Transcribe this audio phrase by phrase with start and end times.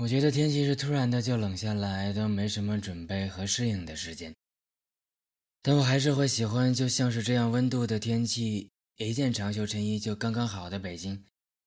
[0.00, 4.34] 我觉得天气是突然的就冷下来，都没什么准备和适应的时间。
[5.60, 11.22] 但我还是会喜欢，就像是这样温度的天气，一件长袖衬衣就刚刚好的北京，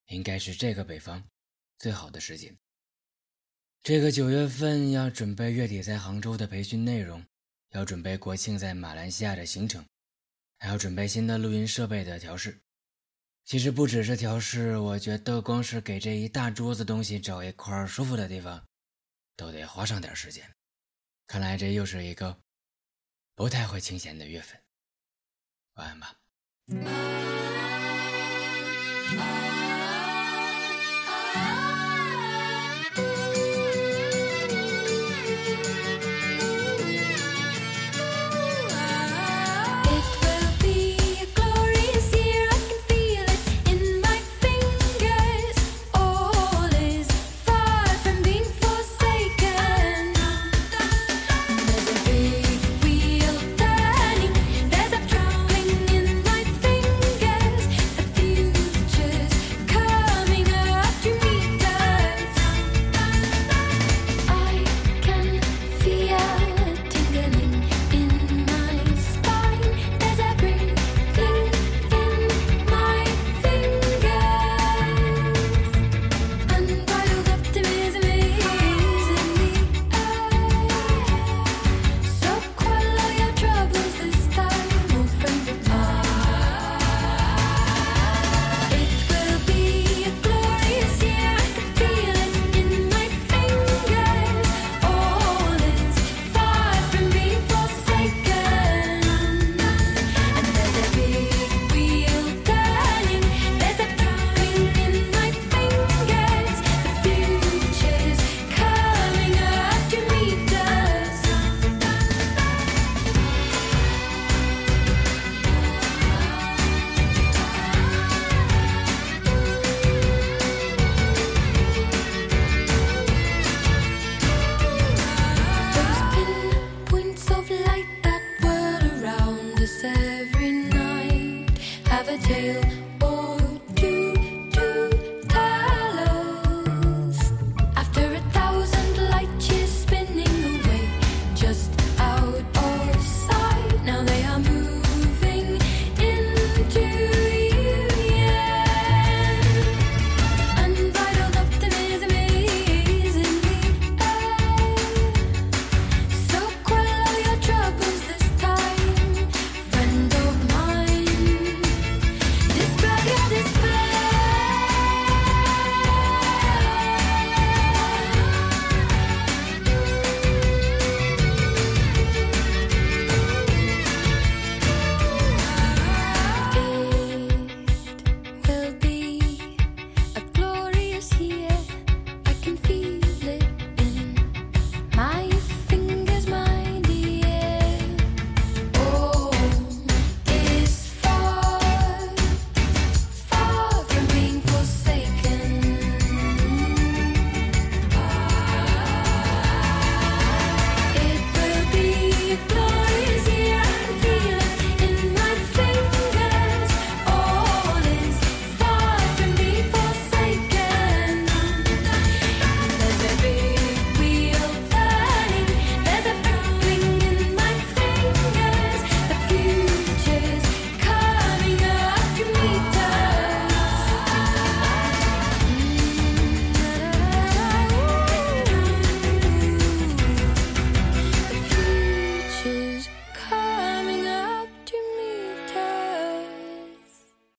[0.08, 1.24] 应该是这个北方
[1.78, 2.52] 最好的时节。
[3.84, 7.24] 这个九月份要准备月底在杭州的培训内容，
[7.74, 9.86] 要准备国庆在马来西亚的行程，
[10.58, 12.58] 还要准备新的录音设备的调试。
[13.46, 18.66] 其实不只是调试，我觉得光是给这一大桌子东西找一块舒服的地方，
[19.36, 20.50] 都得花上点时间。
[21.28, 22.38] 看来这又是一个
[23.36, 24.60] 不太会清闲的月份。
[25.74, 27.13] 晚安吧。